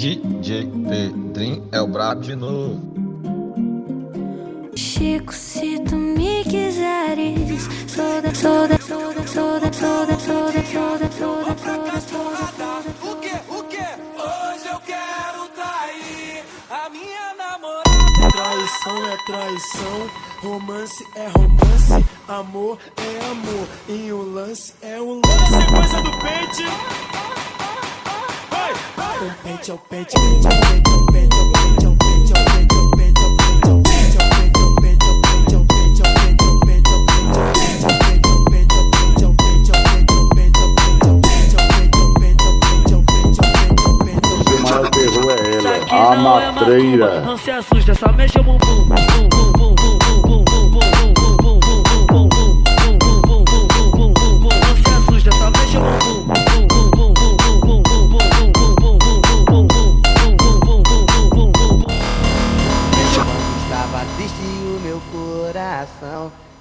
DJ 0.00 0.66
Pedrinho 0.88 1.68
é 1.70 1.78
o 1.78 1.86
brabo 1.86 2.22
de 2.22 2.34
novo. 2.34 2.80
Chico, 4.74 5.30
se 5.30 5.78
tu 5.80 5.94
me 5.94 6.42
quiseres, 6.42 7.68
sou 7.86 8.22
da, 8.22 8.34
sou 8.34 8.66
da, 8.66 8.78
sou 8.78 9.12
da, 9.12 9.26
sou 9.26 9.60
da, 9.60 9.72
sou 9.74 10.06
da, 10.06 10.18
sou 10.18 10.40
o 13.10 13.16
que, 13.16 13.34
o 13.50 13.62
que? 13.64 13.76
Hoje 14.16 14.68
eu 14.72 14.80
quero 14.86 15.48
trair 15.54 16.44
a 16.70 16.88
minha 16.88 17.34
namorada. 17.36 18.32
Traição 18.32 19.06
é 19.06 19.16
traição, 19.26 20.10
romance 20.40 21.04
é 21.14 21.28
romance, 21.28 22.06
amor 22.26 22.78
é 22.96 23.30
amor, 23.30 23.68
e 23.86 24.10
o 24.10 24.22
lance 24.22 24.72
é 24.80 24.98
o 24.98 25.16
lance. 25.16 25.54
Essa 25.84 26.00
do 26.00 26.10
peito. 26.22 27.29
A 45.90 46.16
matreira. 46.16 47.20
Não 47.20 47.36
se 47.36 47.50
assusta, 47.50 47.94
só 47.94 48.10
mexe 48.12 48.38
o 48.38 48.42
bumbum. 48.42 48.86
Bum, 48.86 49.28
bum, 49.28 49.74
bum, 49.74 50.22
bum. 50.22 50.49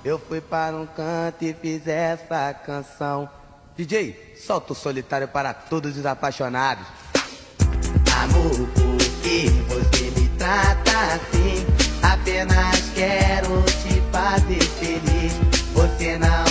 Eu 0.03 0.17
fui 0.17 0.39
para 0.41 0.75
um 0.75 0.85
canto 0.85 1.43
e 1.43 1.53
fiz 1.53 1.87
essa 1.87 2.53
canção. 2.53 3.29
DJ, 3.75 4.35
solta 4.37 4.73
o 4.73 4.75
solitário 4.75 5.27
para 5.27 5.53
todos 5.53 5.97
os 5.97 6.05
apaixonados. 6.05 6.85
Amor, 8.21 8.51
por 8.51 9.21
que 9.21 9.47
você 9.67 10.19
me 10.19 10.27
trata 10.37 10.91
assim? 11.15 11.65
Apenas 12.01 12.89
quero 12.93 13.63
te 13.63 14.01
fazer 14.11 14.61
feliz. 14.61 15.33
Você 15.73 16.17
não 16.17 16.48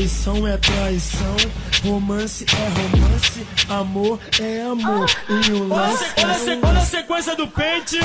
Traição 0.00 0.48
é 0.48 0.56
traição, 0.56 1.36
romance 1.84 2.46
é 2.48 2.96
romance, 2.96 3.46
amor 3.68 4.18
é 4.40 4.62
amor. 4.62 5.06
E 5.28 5.52
o 5.52 5.68
lance 5.68 6.04
é 6.16 6.66
Olha 6.66 6.78
a 6.78 6.80
sequência 6.80 7.36
do 7.36 7.46
pente. 7.46 8.00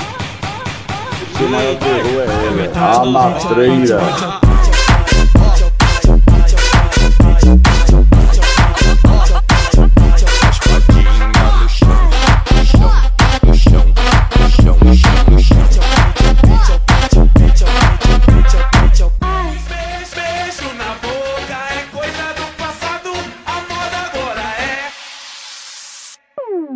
O 1.40 1.50
maior 1.50 1.80
terror 1.80 2.22
é 2.22 2.74
ela, 2.74 3.02
a 3.02 3.06
matreira. 3.06 4.55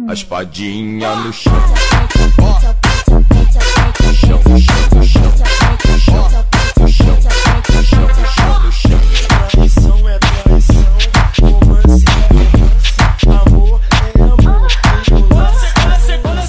A 0.09 0.13
espadinha 0.13 1.15
no 1.17 1.31
chão. 1.31 1.53
traição 9.51 10.09
é 10.09 10.17
traição, 10.19 10.85
romance 11.37 11.41
é 11.41 11.41
romance, 11.41 12.05
amor 13.29 13.37
é 14.17 14.21
amor. 14.21 14.71
E 15.07 15.13
o 15.13 15.35
lance 15.35 15.67
Olha 15.85 15.87
a 15.87 15.99
se- 15.99 16.19
olha 16.23 16.41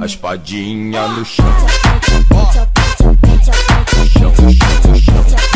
A 0.00 0.06
espadinha 0.06 1.08
no 1.08 1.24
chão. 1.24 1.44
No 1.46 2.52
chão, 2.52 4.32
no 4.36 4.52
chão, 4.52 4.92
no 4.92 5.00
chão. 5.00 5.47